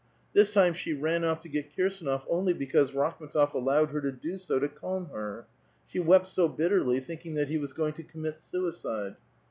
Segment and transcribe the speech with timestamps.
[0.33, 4.35] This time she ran off to get Kir sdoofonly because Rakhm^tof allowed her to do
[4.37, 5.45] so to calm her.
[5.93, 9.15] •She wept so bitterly, thinking that he was going to commit suicide.